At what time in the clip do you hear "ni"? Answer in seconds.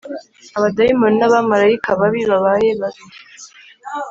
1.17-1.25